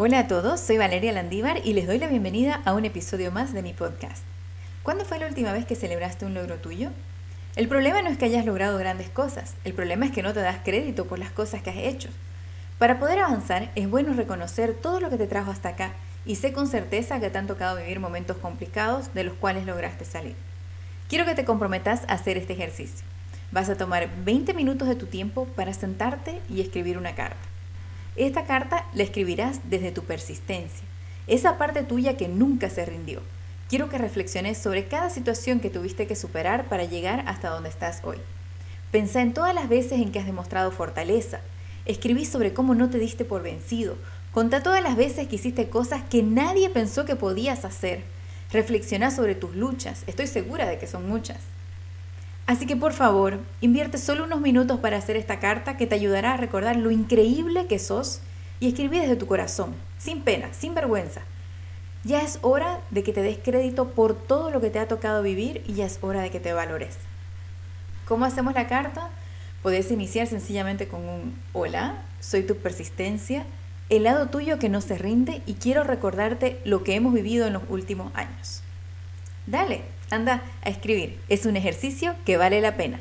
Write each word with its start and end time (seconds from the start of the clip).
Hola 0.00 0.20
a 0.20 0.28
todos, 0.28 0.60
soy 0.60 0.78
Valeria 0.78 1.10
Landívar 1.10 1.60
y 1.64 1.72
les 1.72 1.88
doy 1.88 1.98
la 1.98 2.06
bienvenida 2.06 2.62
a 2.64 2.72
un 2.72 2.84
episodio 2.84 3.32
más 3.32 3.52
de 3.52 3.64
mi 3.64 3.72
podcast. 3.72 4.22
¿Cuándo 4.84 5.04
fue 5.04 5.18
la 5.18 5.26
última 5.26 5.52
vez 5.52 5.66
que 5.66 5.74
celebraste 5.74 6.24
un 6.24 6.34
logro 6.34 6.54
tuyo? 6.58 6.90
El 7.56 7.66
problema 7.66 8.00
no 8.00 8.08
es 8.08 8.16
que 8.16 8.26
hayas 8.26 8.46
logrado 8.46 8.78
grandes 8.78 9.10
cosas, 9.10 9.56
el 9.64 9.74
problema 9.74 10.06
es 10.06 10.12
que 10.12 10.22
no 10.22 10.32
te 10.32 10.38
das 10.38 10.58
crédito 10.64 11.06
por 11.06 11.18
las 11.18 11.32
cosas 11.32 11.62
que 11.62 11.70
has 11.70 11.78
hecho. 11.78 12.10
Para 12.78 13.00
poder 13.00 13.18
avanzar 13.18 13.72
es 13.74 13.90
bueno 13.90 14.12
reconocer 14.12 14.72
todo 14.72 15.00
lo 15.00 15.10
que 15.10 15.16
te 15.16 15.26
trajo 15.26 15.50
hasta 15.50 15.70
acá 15.70 15.90
y 16.24 16.36
sé 16.36 16.52
con 16.52 16.68
certeza 16.68 17.18
que 17.18 17.30
te 17.30 17.38
han 17.38 17.48
tocado 17.48 17.76
vivir 17.76 17.98
momentos 17.98 18.36
complicados 18.36 19.12
de 19.14 19.24
los 19.24 19.34
cuales 19.34 19.66
lograste 19.66 20.04
salir. 20.04 20.36
Quiero 21.08 21.24
que 21.24 21.34
te 21.34 21.44
comprometas 21.44 22.02
a 22.06 22.12
hacer 22.12 22.36
este 22.36 22.52
ejercicio. 22.52 23.04
Vas 23.50 23.68
a 23.68 23.76
tomar 23.76 24.08
20 24.24 24.54
minutos 24.54 24.86
de 24.86 24.94
tu 24.94 25.06
tiempo 25.06 25.46
para 25.56 25.74
sentarte 25.74 26.40
y 26.48 26.60
escribir 26.60 26.98
una 26.98 27.16
carta. 27.16 27.57
Esta 28.18 28.46
carta 28.46 28.84
la 28.94 29.04
escribirás 29.04 29.60
desde 29.70 29.92
tu 29.92 30.02
persistencia, 30.02 30.82
esa 31.28 31.56
parte 31.56 31.84
tuya 31.84 32.16
que 32.16 32.26
nunca 32.26 32.68
se 32.68 32.84
rindió, 32.84 33.22
quiero 33.68 33.88
que 33.88 33.96
reflexiones 33.96 34.58
sobre 34.58 34.88
cada 34.88 35.08
situación 35.08 35.60
que 35.60 35.70
tuviste 35.70 36.08
que 36.08 36.16
superar 36.16 36.64
para 36.64 36.82
llegar 36.82 37.22
hasta 37.28 37.48
donde 37.48 37.68
estás 37.68 38.00
hoy. 38.02 38.16
Pensá 38.90 39.20
en 39.22 39.34
todas 39.34 39.54
las 39.54 39.68
veces 39.68 40.00
en 40.00 40.10
que 40.10 40.18
has 40.18 40.26
demostrado 40.26 40.72
fortaleza. 40.72 41.38
Escribí 41.84 42.24
sobre 42.24 42.52
cómo 42.52 42.74
no 42.74 42.90
te 42.90 42.98
diste 42.98 43.24
por 43.24 43.44
vencido. 43.44 43.96
Contá 44.32 44.64
todas 44.64 44.82
las 44.82 44.96
veces 44.96 45.28
que 45.28 45.36
hiciste 45.36 45.68
cosas 45.68 46.02
que 46.02 46.24
nadie 46.24 46.70
pensó 46.70 47.04
que 47.04 47.14
podías 47.14 47.64
hacer. 47.64 48.02
Reflexiona 48.50 49.12
sobre 49.12 49.36
tus 49.36 49.54
luchas. 49.54 50.02
Estoy 50.08 50.26
segura 50.26 50.66
de 50.66 50.78
que 50.78 50.88
son 50.88 51.08
muchas. 51.08 51.38
Así 52.48 52.64
que 52.64 52.76
por 52.76 52.94
favor, 52.94 53.40
invierte 53.60 53.98
solo 53.98 54.24
unos 54.24 54.40
minutos 54.40 54.80
para 54.80 54.96
hacer 54.96 55.16
esta 55.16 55.38
carta 55.38 55.76
que 55.76 55.86
te 55.86 55.94
ayudará 55.94 56.32
a 56.32 56.36
recordar 56.38 56.76
lo 56.76 56.90
increíble 56.90 57.66
que 57.66 57.78
sos 57.78 58.22
y 58.58 58.68
escribí 58.68 58.98
desde 58.98 59.16
tu 59.16 59.26
corazón, 59.26 59.74
sin 59.98 60.22
pena, 60.22 60.48
sin 60.54 60.74
vergüenza. 60.74 61.20
Ya 62.04 62.22
es 62.22 62.38
hora 62.40 62.80
de 62.90 63.02
que 63.02 63.12
te 63.12 63.20
des 63.20 63.36
crédito 63.36 63.90
por 63.90 64.14
todo 64.14 64.50
lo 64.50 64.62
que 64.62 64.70
te 64.70 64.78
ha 64.78 64.88
tocado 64.88 65.22
vivir 65.22 65.62
y 65.66 65.74
ya 65.74 65.84
es 65.84 65.98
hora 66.00 66.22
de 66.22 66.30
que 66.30 66.40
te 66.40 66.54
valores. 66.54 66.96
¿Cómo 68.06 68.24
hacemos 68.24 68.54
la 68.54 68.66
carta? 68.66 69.10
Puedes 69.62 69.90
iniciar 69.90 70.26
sencillamente 70.26 70.88
con 70.88 71.06
un 71.06 71.38
hola, 71.52 71.96
soy 72.18 72.44
tu 72.44 72.56
persistencia, 72.56 73.44
el 73.90 74.04
lado 74.04 74.30
tuyo 74.30 74.58
que 74.58 74.70
no 74.70 74.80
se 74.80 74.96
rinde 74.96 75.42
y 75.44 75.56
quiero 75.56 75.84
recordarte 75.84 76.62
lo 76.64 76.82
que 76.82 76.94
hemos 76.94 77.12
vivido 77.12 77.46
en 77.46 77.52
los 77.52 77.64
últimos 77.68 78.10
años. 78.14 78.62
Dale, 79.50 79.80
anda 80.10 80.42
a 80.62 80.68
escribir. 80.68 81.18
Es 81.30 81.46
un 81.46 81.56
ejercicio 81.56 82.14
que 82.26 82.36
vale 82.36 82.60
la 82.60 82.76
pena. 82.76 83.00